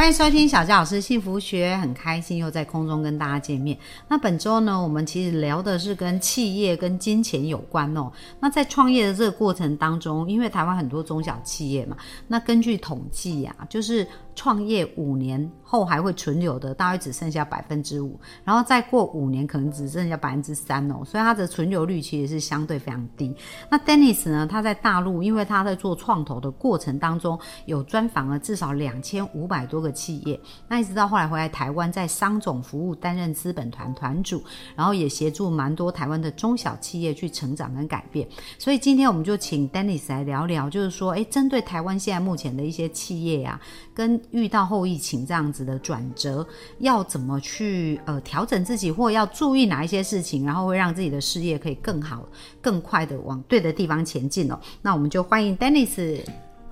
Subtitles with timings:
[0.00, 3.76] 欢迎收听小佳老师幸福学，很开心又在空中跟大家见面。
[4.08, 8.10] 那本周呢，我们其实聊的是跟企业跟金钱有关哦。
[8.40, 23.36] 那在创业的这个过程当中，因为台湾很多中小企业嘛，那根据统计呀，就是创业五年后还会存留的，大约只剩下百分之五，然后再过五年可能只剩下百分之三哦，所以它的存留率其实是相对非常低。
[23.68, 29.89] 那 Dennis 呢，他在大陆，因为他在做创投的过程当中，有专访了至少两千五百多个。
[29.90, 34.42] 企业，那一直到后来回来台湾，在商总服务担任资本团团主，
[34.74, 38.28] 然后也协助蛮多台湾的中小企业去成长跟改变。
[38.58, 43.60] 所以今天我们就请 Dennis 来聊聊，就是说，哎，针对台湾现在目前的一些企业呀，
[43.94, 46.46] 跟遇到后疫情这样子的转折，
[46.78, 52.26] 要怎么去呃调整自己，或要注意哪一些事情，然后会让自己的事业可以更好、
[52.60, 54.58] 更快的往对的地方前进哦。
[54.82, 56.20] 那我们就欢迎 Dennis。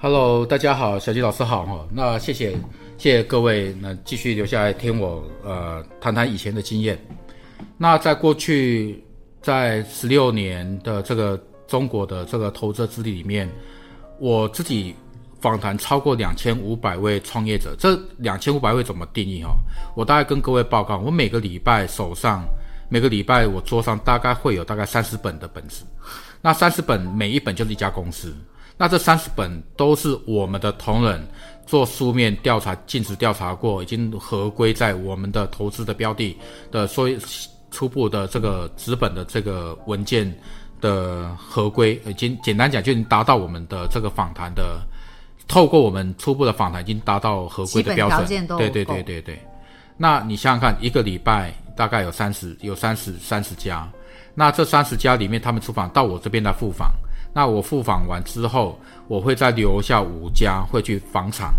[0.01, 1.87] Hello，大家好，小吉老师好哈。
[1.93, 2.57] 那谢谢
[2.99, 6.99] 谢谢各位，那继续留下来听我呃谈谈以前的经验。
[7.77, 9.05] 那在过去
[9.41, 13.49] 在十六年的这个中国的这个投资资历里面，
[14.19, 14.97] 我自己
[15.41, 17.73] 访谈超过两千五百位创业者。
[17.79, 19.51] 这两千五百位怎么定义哈？
[19.95, 22.43] 我大概跟各位报告，我每个礼拜手上
[22.89, 25.85] 每个礼拜我桌上大概会有大概三十本的本子，
[26.43, 28.35] 那三十本每一本就是一家公司。
[28.81, 31.21] 那这三十本都是我们的同仁
[31.69, 36.35] 做书面调查、尽职调查过，已经合规在我们的投资的标的
[36.73, 37.19] 的所以
[37.71, 40.35] 初步的这个资本的这个文件
[40.81, 44.81] 的合规，已经简单讲就已经达到我们的这个访谈的，
[45.47, 48.47] 透过我们初步的访谈已经达到合规的标准。
[48.57, 49.39] 对对对对对。
[49.99, 53.87] 那你想想看，一个礼拜大概有三十有三十三十家，
[54.35, 56.91] 那这三十家里面，他们出访到我这边来复访。
[57.33, 61.55] 那我复访完之后，我会再留下五家会去访场，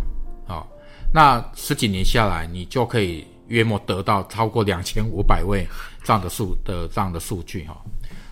[0.47, 0.65] 啊，
[1.13, 5.67] 那十几年下来，你就可以约莫得到超过两千五百位
[6.03, 7.77] 这样的数的这样的数据哈。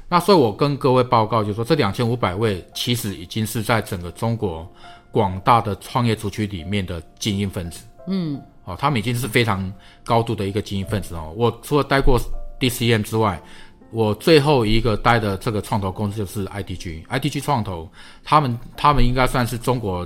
[0.09, 4.65] 那所以我跟各位报告，就是说这两千五百位其实已经是在整个中国
[5.11, 9.71] 广大的创业族群里面的精英分子，嗯，哦，他们已经是非常
[10.03, 11.33] 高度的一个精英分子哦。
[11.35, 12.19] 我除了待过
[12.59, 13.41] DCM 之外，
[13.89, 17.89] 我最后一个待的这个创投公司就是 IDG，IDG 创投，
[18.23, 20.05] 他们他们应该算是中国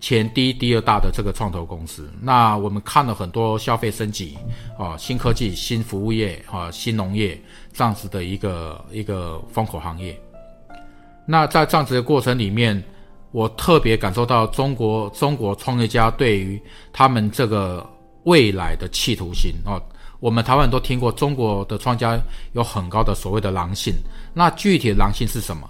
[0.00, 2.10] 前第一、第二大的这个创投公司。
[2.20, 4.38] 那我们看了很多消费升级
[4.78, 7.38] 啊、新科技、新服务业啊、新农业
[7.72, 10.18] 这样子的一个一个风口行业。
[11.26, 12.82] 那在这样子的过程里面，
[13.30, 16.60] 我特别感受到中国中国创业家对于
[16.92, 17.86] 他们这个
[18.24, 19.78] 未来的企图心啊。
[20.22, 22.16] 我们台湾人都听过，中国的创家
[22.52, 23.92] 有很高的所谓的狼性。
[24.32, 25.68] 那具体的狼性是什么？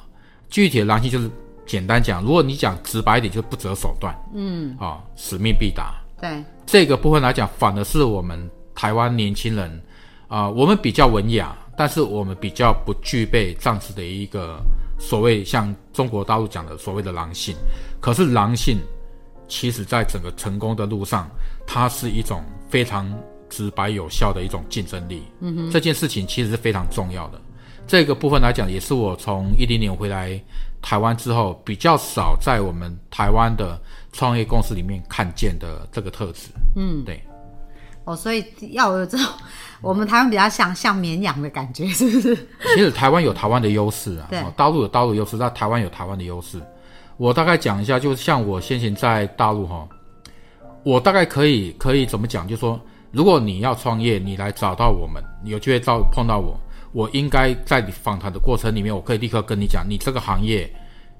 [0.50, 1.30] 具体的狼性就是
[1.64, 4.14] 简单讲，如果你讲直白一点，就是不择手段。
[4.34, 5.94] 嗯，啊，使命必达。
[6.20, 8.38] 对这个部分来讲，反而是我们
[8.74, 9.82] 台湾年轻人
[10.28, 14.62] 啊，我们比较文雅，但是我们比较不具备这样子的一个
[14.98, 17.56] 所谓像中国大陆讲的所谓的狼性。
[18.02, 18.76] 可是狼性，
[19.48, 21.26] 其实在整个成功的路上，
[21.66, 23.10] 它是一种非常。
[23.52, 27.38] 直白有效的一种竞争力，嗯哼，这件事情其实是非常重要的。
[27.86, 30.40] 这个部分来讲，也是我从一零年回来
[30.80, 33.78] 台湾之后，比较少在我们台湾的
[34.12, 36.48] 创业公司里面看见的这个特质。
[36.76, 37.20] 嗯，对。
[38.04, 39.26] 哦，所以要有这种，
[39.80, 42.34] 我们台湾比较像像绵羊的感觉，是不是？
[42.74, 46.60] 其实台湾有台湾的优势啊，对，大陆有大陆优势，那台湾有台湾的优势。
[47.16, 49.86] 我大概讲一下，就像我先前在大陆哈，
[50.84, 52.80] 我大概可以可以怎么讲，就说。
[53.12, 56.58] 如果你要创业，你来找到我们，有机会到碰到我，
[56.92, 60.68] 我应该在你访谈的过程里面，我可以立刻跟你讲，你这个行业，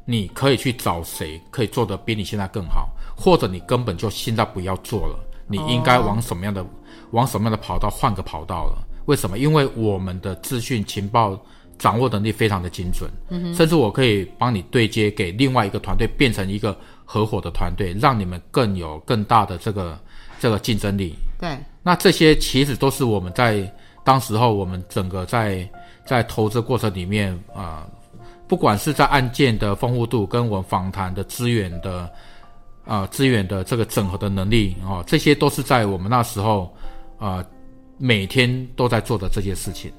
[0.07, 6.65] 你可以去找谁可以做得比你现在更好，或者你根本就现在不要做了，你应该往什么样的
[7.11, 8.89] 往什么样的跑道换个跑道了？
[9.05, 9.37] 为什么？
[9.37, 11.39] 因为我们的资讯情报
[11.77, 13.11] 掌握能力非常的精准，
[13.55, 16.75] 甚至我可以帮你对接给另外一个团队，变成一个
[17.05, 19.99] 合伙的团队，让你们更有更大的这个
[20.43, 21.15] 这个竞争力。
[21.39, 21.57] 对。
[21.85, 23.73] 那这些其实都是我们在
[24.03, 25.69] 当时候，我们整个在
[26.05, 27.87] 在投资过程里面啊，
[28.49, 32.11] 不管是在案件的丰富度，跟我们访谈的资源的
[32.85, 36.75] 啊资源的这个整合的能力啊，这些都是在我们那时候
[37.19, 37.45] 啊
[37.99, 39.93] 每天都在做的这些事情。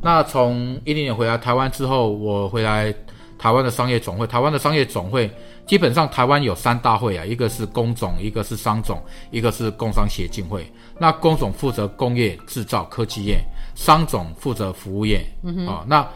[0.00, 2.94] 那从一零年回来台湾之后，我回来
[3.38, 5.28] 台湾的商业总会，台湾的商业总会
[5.66, 10.70] 基本上台湾有三大会啊，一个是工总，一个是商总，一个是工商协进会。
[10.98, 13.42] 那工总负责工业制造科技业，
[13.74, 15.24] 商总负责服务业。
[15.42, 16.06] 嗯啊，那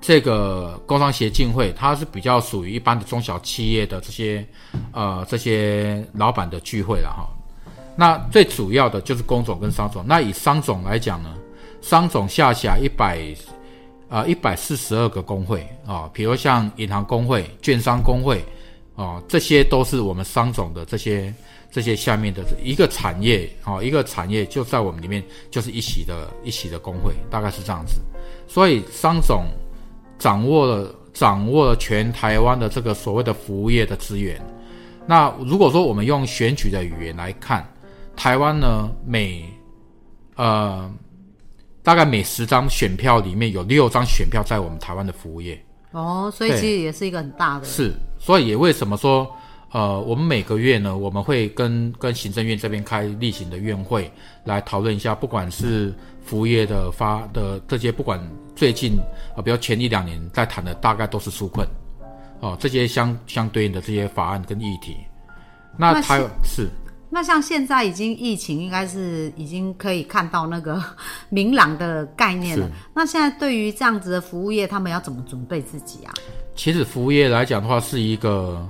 [0.00, 4.46] 这个工商协进会，它是比较属于一般的中小企业的这些
[4.92, 7.28] 呃这些老板的聚会了哈。
[7.96, 10.04] 那最主要的就是工总跟商总。
[10.06, 11.34] 那以商总来讲呢，
[11.80, 13.18] 商总下辖一百
[14.08, 18.44] 啊一百四十二个工会啊，比如像银行工会、券商工会。
[18.94, 21.32] 哦，这些都是我们商总的这些
[21.70, 28.00] 这些下面的一个产业哦，一个产业就在我们里面就是一起的一起的工会，大概是这样子。
[28.46, 29.46] 所以商总
[30.18, 34.38] 掌握了掌握了全台湾的这个所谓的服务业的资源。
[35.06, 37.66] 那如果说我们用选举的语言来看，
[38.14, 39.42] 台湾呢每
[40.36, 40.92] 呃
[41.82, 45.58] 大概每十张选票里面有六张选票在我们台湾的服务业。
[45.92, 47.64] 哦，所以其实也是一个很大的。
[47.64, 47.94] 是。
[48.24, 49.28] 所以也为什么说，
[49.72, 54.08] 呃，我们每个月呢，我们会跟跟行政院这边开例行的院会，
[54.44, 55.92] 来讨论一下，不管是
[56.24, 58.20] 服务业的发的这些，不管
[58.54, 58.92] 最近
[59.36, 61.66] 啊，比如前一两年在谈的，大概都是纾困，
[62.38, 64.96] 哦，这些相相对应的这些法案跟议题。
[65.76, 66.68] 那还有是，
[67.10, 70.80] 那像现在已经疫情，应该是已经可以看到那个
[71.28, 72.70] 明朗的概念了。
[72.94, 76.14] 那现在对于这样子的服务业，他们要怎么准备自己啊？
[76.54, 78.66] 其实服务业来讲的话，是一个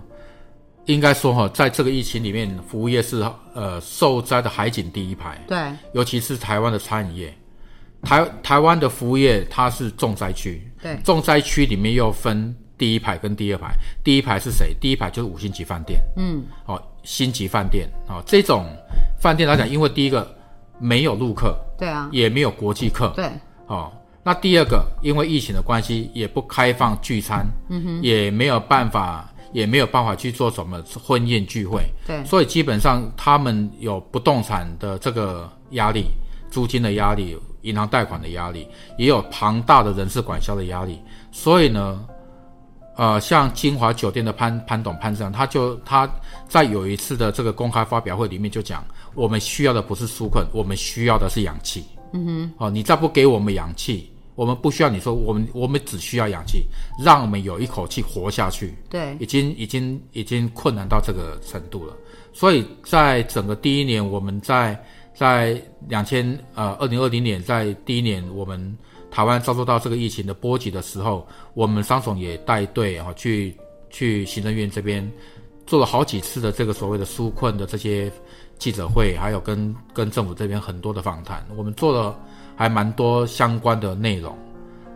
[0.86, 3.24] 应该说哈，在这个疫情里面，服务业是
[3.54, 5.38] 呃受灾的海景第一排。
[5.48, 5.58] 对，
[5.92, 7.34] 尤其是台湾的餐饮业，
[8.02, 10.62] 台台湾的服务业它是重灾区。
[10.80, 13.74] 对，重灾区里面又分第一排跟第二排。
[14.04, 14.74] 第一排是谁？
[14.80, 16.00] 第一排就是五星级饭店。
[16.16, 18.66] 嗯，哦，星级饭店哦，这种
[19.20, 20.28] 饭店来讲，因为第一个
[20.78, 23.30] 没有陆客，对啊，也没有国际客，对，
[23.66, 23.92] 哦。
[24.24, 36.06] 那第二个，因为疫情的关系，也不开放聚餐，嗯哼，也没有办法，也没有办法去做什么婚宴聚会，对，所以基本上他们有不动产的这个压力，
[36.52, 41.00] 租金的压力，银行贷款的压力，也有庞大的人事管销的压力，
[41.32, 42.06] 所以呢，
[42.96, 46.08] 呃，像金华酒店的潘潘董潘生，他就他
[46.46, 48.84] 在有一次的这个公开发表会里面就讲，
[49.14, 54.10] 我们需要的不是纾困，我们需要的是氧气，嗯哼，哦，你再不给我们氧气。
[54.34, 56.64] 我们不需要你说，我们我们只需要氧气，
[56.98, 58.74] 让我们有一口气活下去。
[58.88, 61.94] 对，已经已经已经困难到这个程度了。
[62.32, 64.82] 所以在整个第一年，我们在
[65.14, 68.78] 在两千呃二零二零年，在第一年我们
[69.10, 73.54] 台湾遭受到这个疫情的波及的时候，我们商总也带队啊去
[73.90, 75.06] 去行政院这边
[75.66, 78.10] 做了好几次的这个所谓的纾困的这些
[78.58, 82.18] 记者会，还有跟跟政府这边很多的访谈，我们做了。
[82.56, 84.36] 还蛮多相关的内容。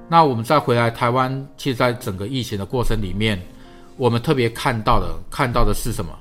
[0.09, 3.41] 那我们再回来台湾，其实在整个疫情的过程里面，
[3.97, 6.13] 我们特别看到的，看到的是什么？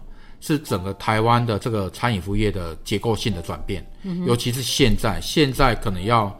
[0.42, 3.86] 是整个台湾的这个餐饮服务业的结构性的转变。
[4.04, 4.26] 嗯。
[4.26, 6.36] 尤其是现在，现在可能要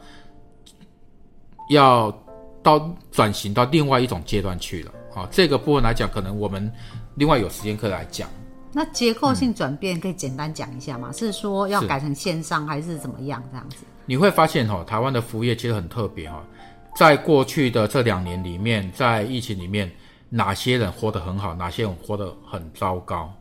[1.70, 2.16] 要
[2.62, 4.92] 到转型到另外一种阶段去了。
[5.14, 6.70] 啊，这个部分来讲，可能我们
[7.14, 8.28] 另外有时间课来讲。
[8.72, 11.10] 那结构性转变可以简单讲一下吗？
[11.12, 13.42] 是说要改成线上，还是怎么样？
[13.50, 13.78] 这样子？
[14.06, 16.42] 你会发现哈，台湾的服务业其实很特别哈，
[16.96, 19.90] 在过去的这两年里面，在疫情里面，
[20.30, 23.32] 哪些人活得很好，哪些人活得很糟糕？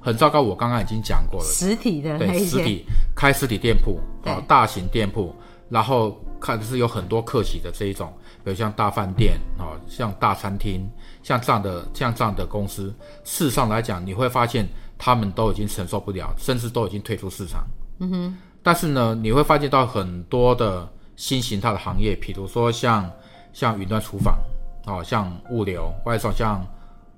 [0.00, 1.46] 很糟糕，我刚刚已经讲过了。
[1.46, 5.34] 实体的对，实体开实体店铺啊，大型店铺，
[5.68, 8.12] 然后看是有很多客喜的这一种，
[8.44, 10.86] 比如像大饭店啊，像大餐厅，
[11.22, 17.64] 像这样的像这样的公司，事实上来讲，你会发现他们都已经承受不了，甚至都已经退出市场。
[18.00, 18.36] 嗯哼。
[18.64, 23.08] 但是呢，你会发现到很多的新形态的行业，比如说像
[23.52, 24.38] 像云端厨房，
[24.86, 26.66] 啊，像物流外送，像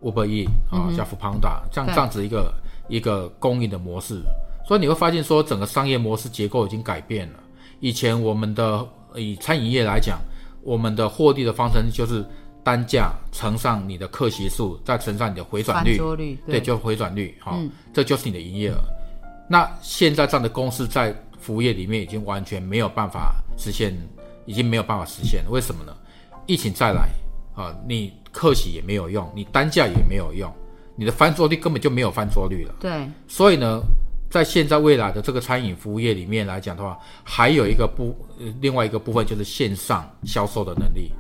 [0.02, 2.52] Uber E 啊，像 Foodpanda，像这样子一个
[2.88, 4.20] 一个供应的模式。
[4.66, 7.38] 所以你会发现说，整个商业模式结构已经改变了。
[7.78, 8.84] 以前我们的
[9.14, 10.18] 以餐饮业来讲，
[10.62, 12.24] 我们的获利的方程就是
[12.64, 15.96] 单价乘上你的客席数，再乘上你的回转率，
[16.44, 17.56] 对，就回转率，哈，
[17.94, 18.78] 这就是你的营业额。
[19.48, 21.14] 那现在这样的公司在
[21.46, 23.96] 服务业里面已经完全没有办法实现，
[24.46, 25.48] 已经没有办法实现了。
[25.48, 25.96] 为什么呢？
[26.44, 27.08] 疫情再来
[27.54, 30.52] 啊，你客喜也没有用，你单价也没有用，
[30.96, 32.74] 你的翻桌率根本就没有翻桌率了。
[32.80, 33.08] 对。
[33.28, 33.80] 所以呢，
[34.28, 38.12] 在现在未来的这个餐饮服务业里面来讲的话，还有一个部，
[38.60, 41.12] 另外一个部分就是线上销售的能力。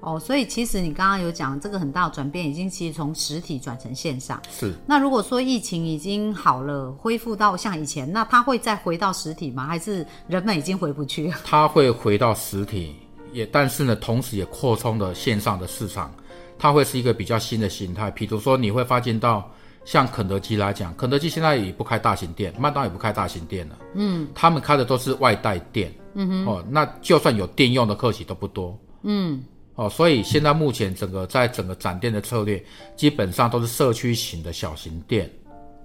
[0.00, 4.40] 哦，所以其实你刚刚有讲这个很大的转变，已经其实从实体转成线上。
[4.50, 4.72] 是。
[4.86, 9.66] 那如果说疫情已经好了，恢复到像以前，那它会再回到实体吗？
[9.66, 11.32] 还是人们已经回不去？
[11.44, 12.94] 它会回到实体，
[13.32, 16.12] 也但是呢，同时也扩充了线上的市场。
[16.58, 18.10] 它会是一个比较新的形态。
[18.10, 19.48] 比如说，你会发现到
[19.84, 23.78] 像肯德基来讲，肯德基现在也不开大型店，麦当也不开大型店了。
[23.94, 25.92] 嗯，他们开的都是外带店。
[26.14, 28.76] 嗯哼，哦，那就算有店用的客企都不多。
[29.02, 29.40] 嗯，
[29.78, 32.60] 哦，所以现在目前整个在整个展店的策略，
[32.96, 35.30] 基本上都是社区型的小型店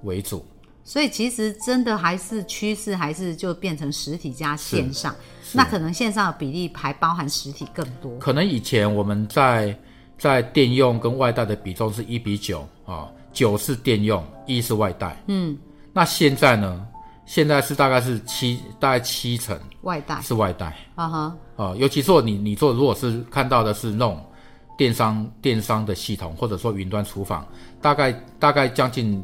[0.01, 0.43] 为主。
[0.83, 5.15] 所以其实真的还是趋势，还是就变成实体加线上。
[5.53, 8.17] 那可能线上的比例还包含实体更多。
[8.17, 9.77] 可能以前我们在
[10.17, 13.07] 在电用跟外带的比重是一比九啊。
[13.31, 15.23] 九是电用，一是外带。
[15.27, 15.55] 嗯，
[15.91, 16.88] 那现在呢？
[17.25, 20.77] 现在是大概是七，大概七成外带是外带。
[20.95, 24.23] 啊哈，哦，尤其做你你做，如果是看到的是那种
[24.77, 27.47] 电商电商的系统，或者说云端厨房，
[27.81, 29.23] 大概大概将近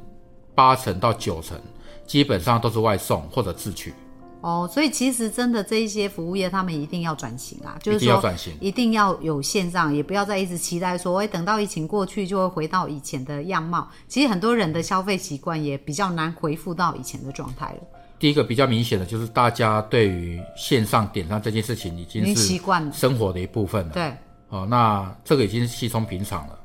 [0.55, 1.59] 八成到九成，
[2.07, 3.93] 基本上都是外送或者自取。
[4.41, 8.23] 哦，所以其实真的这一些服务业，他们一定要转型啊，就是说
[8.61, 13.85] 一定要有线上，也不要再一直期待说，哎，等到疫情过去就会回到以前的样貌。
[14.07, 17.79] 其实很多人的消费习惯也比较难恢复到以前的状态了。
[18.17, 23.93] 第一个比较明显的就是大家对于线上点餐这件事情已经是习惯了生活的一部分了。
[23.93, 24.13] 对，
[24.47, 26.57] 哦，那这个已经是稀松平常了。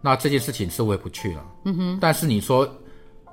[0.00, 1.44] 那这件事情是回不去了。
[1.66, 1.98] 嗯哼。
[2.00, 2.68] 但是你说。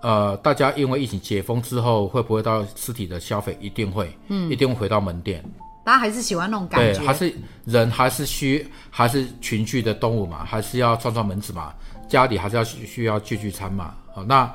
[0.02, 3.58] 呃，大家因为疫情解封之后，会不会到实体的消费？
[3.60, 5.44] 一定会，嗯，一定会回到门店。
[5.84, 7.34] 大家还是喜欢那种感觉，对，还是
[7.66, 11.74] 人还是需还是群聚的动物嘛，还是要串串门子嘛，
[12.08, 13.96] 家里还是要需要聚聚餐嘛。
[14.14, 14.54] 好，那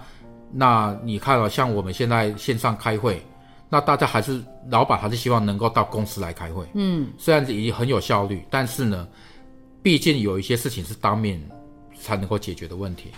[0.52, 3.20] 那你看了，像我们现在线上开会，
[3.68, 6.64] 那大家还是老板还是希望能够到公司来开会。
[6.74, 9.08] 嗯，虽然已经很有效率，但是呢，
[9.82, 11.42] 毕竟有一些事情是当面
[12.04, 13.11] 才能够解决的问题。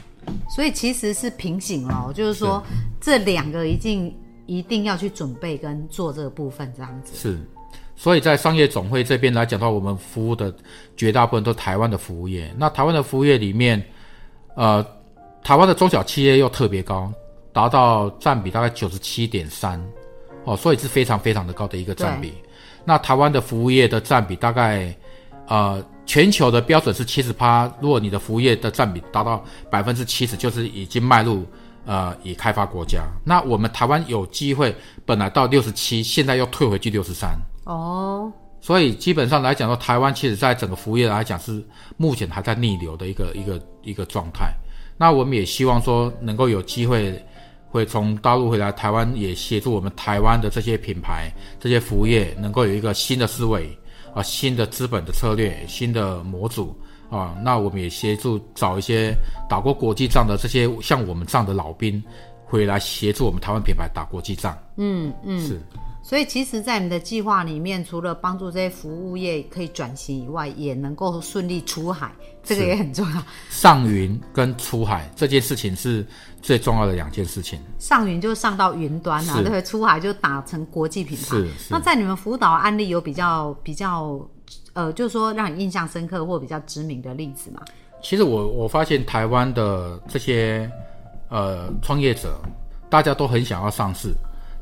[0.49, 2.63] 所以其实是平行了，就是说
[3.01, 4.15] 这两个一定
[4.47, 7.13] 一定要去准备跟做这个部分这样子。
[7.15, 7.39] 是，
[7.97, 10.55] 所以在商业总会这边来讲的话，我们服务的
[10.97, 12.53] 绝大部分都台湾的服务业。
[12.57, 13.85] 那台湾的服务业里面，
[14.55, 14.85] 呃，
[15.43, 17.13] 台湾的中小企业又特别高，
[17.53, 19.81] 达到占比大概九十七点三，
[20.45, 22.33] 哦，所以是非常非常的高的一个占比。
[22.85, 24.97] 那台湾的服务业的占比大概，
[25.49, 25.85] 呃。
[26.07, 31.45] 全球的标准是七十趴，如果你的服务业的占比达到百分之七十，就是已经迈入
[31.85, 33.03] 呃已开发国家。
[33.25, 37.37] 那我们台湾有机会，本来到六十七，现在又退回去六十三。
[37.65, 41.61] 哦，所以基本上来讲说，台湾其实在整个服务业来讲是
[41.97, 44.55] 目前还在逆流的一个一个一个状态。
[44.97, 47.21] 那我们也希望说能够有机会
[47.69, 53.77] 会从大陆回来，台湾也协助我们台湾的这些品牌、这些服务业能够有一个新的思维。
[54.17, 56.75] 啊，新的资本的策略，新的模组
[57.11, 59.15] 啊，那我们也协助找一些
[59.47, 62.03] 打过国际仗的这些像我们这样的老兵，
[62.47, 64.57] 回来协助我们台湾品牌打国际仗。
[64.77, 65.61] 嗯嗯，是。
[66.03, 72.13] 所以其实，在你的计划里面，除了帮助这些服务业可以转型以外，也能够顺利出海，
[72.45, 73.21] 这个也很重要。
[73.51, 76.07] 上云跟出海这件事情是
[76.41, 77.59] 最重要的两件事情。
[77.81, 81.25] 上云就上到云端啊，对，出海就打成国际品牌。
[81.25, 81.51] 是。
[81.69, 84.25] 那在你们辅导案例有比较比较，
[84.75, 87.63] 呃，就是说让你印象深刻或比较知名的例子吗？
[88.01, 90.71] 其实我我发现台湾的这些
[91.29, 92.41] 呃创业者，
[92.89, 94.15] 大家都很想要上市。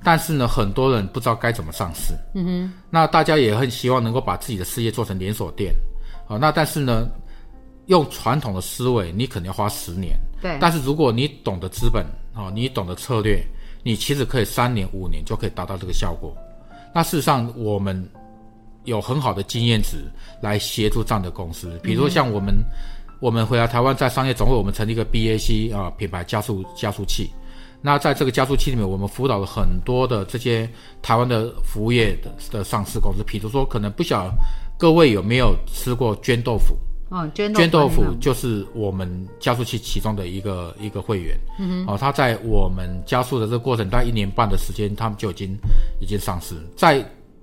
[0.02, 2.12] 但是呢，很多人不知道该怎么上市。
[2.34, 2.72] 嗯哼。
[2.90, 5.74] 那大家也很希望能够把自己的事业做成连锁店。
[6.26, 7.08] 好，那但是呢，
[7.86, 10.14] 用传统的思维，你可能要花十年。
[10.42, 10.58] 对。
[10.60, 12.04] 但是如果你懂得资本，
[12.34, 13.42] 哦，你懂得策略，
[13.82, 16.36] 你其实可以三年、五年就可以达到这个效果。
[16.92, 18.06] 那事实上，我们
[18.84, 20.04] 有很好的经验值
[20.42, 21.80] 来协助这样的公司。
[21.82, 22.54] 比如说像我们，
[23.24, 27.30] 我们回来台湾在商业总会，我们成立一个 BAC 啊品牌加速加速器。
[27.80, 30.68] 那在这个加速器里面，我们辅导了很多的这些
[31.00, 34.30] 台湾的服务业的的上市公司，比如说可能不晓
[34.78, 36.76] 各位有没有吃过绢豆腐？
[37.08, 41.34] 哦，绢绢豆腐就是我们加速器其中的一个一个会员。
[41.58, 45.56] 嗯哼，哦，他在我们加速的这个过程，大概一年半的时间，他们就已经
[45.98, 46.54] 已经上市。
[46.76, 47.02] 在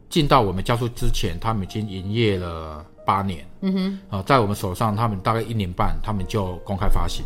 [0.09, 3.45] 进到我们加速之前，他们已经营业了八年。
[3.59, 7.25] 嗯哼，啊，在我们手上，他们大概一年半，他们就公开发行。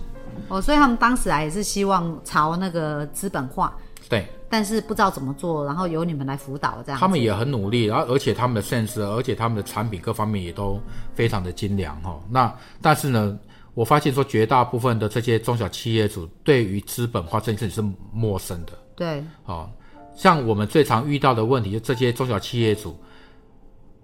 [0.49, 3.73] 哦，所以他们当时啊也是希望朝那个资本化，
[4.09, 6.99] 对，但是不知道怎么做，然后由你们来辅导这样。
[6.99, 10.79] 他们也很努力，然后而且他们的 sense，而且他们的产品各方面也都
[11.13, 12.19] 非常的精良哈。
[12.29, 13.37] 那但是呢，
[13.73, 18.73] 我发现说绝大部分的这些中小企业主对于资本化这件事情是陌生的。
[18.95, 19.69] 对，哦，
[20.15, 22.97] 像我们最常遇到的问题，就这些中小企业主，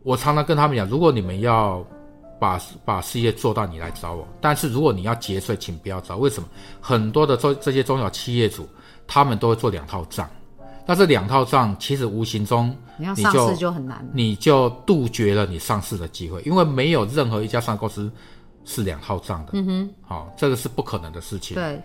[0.03, 1.85] 我常常跟他们讲，如果你们要。
[2.41, 4.27] 把把事业做到，你来找我。
[4.41, 6.17] 但是如果你要节税，请不要找。
[6.17, 6.49] 为什么？
[6.81, 8.67] 很多的这这些中小企业主，
[9.05, 10.27] 他们都会做两套账。
[10.87, 18.11] 那这两套账，其实无形中你要上市就很难，你就杜绝了你上市的机会，因为没有任何一家上市公司
[18.65, 19.51] 是两套账的。
[19.53, 21.53] 嗯哼，好，这个是不可能的事情。
[21.53, 21.79] 对。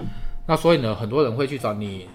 [0.46, 2.08] 那所以呢，很多人会去找你，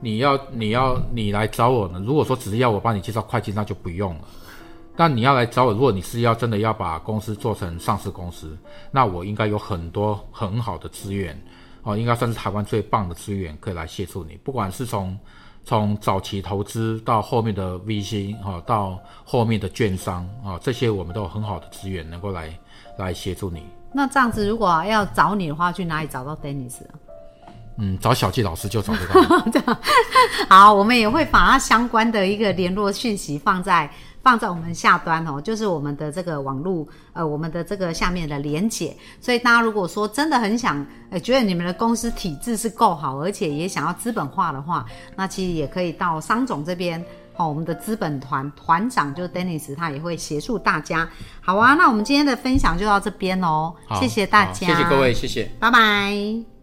[0.00, 2.02] 你要你要你来找我呢。
[2.04, 4.22] 如果说只是要我帮你介绍会计，那就不用了。
[4.96, 8.56] 但你要来找我，如果你是要真的要把公司做成上市公司，
[8.90, 11.36] 那我应该有很多很好的资源
[11.82, 14.36] 哦，应该算是台湾最棒的资源可以来协助你。
[14.44, 15.18] 不管是从
[15.64, 22.56] 从早期投资到后面的 VC 啊，到后面的券商啊，这些我们都有很好的资源能够来
[22.98, 23.64] 来协助你。
[23.92, 26.82] 那这样子，如果要找你的话，去哪里找到 Dennis？
[27.78, 29.76] 嗯，找小纪老师就找得到。
[30.48, 33.90] 好，我们也会把他相关的一个联络讯息放在
[34.24, 38.96] 放在我们下端哦，就是我们的这个网络呃，我们的这个下面的连结。
[39.20, 47.04] 所以大家如果说真的很想，呃，觉得你们的公司体制是够好，而且也想要资本化的话，那其实也可以到商总这边。
[47.36, 51.08] 好，我们的资本团团长就 Dennis，他也会协助大家。
[51.40, 56.53] 好啊，那我们今天的分享就到这边哦，谢谢大家，谢谢各位，谢谢，拜拜。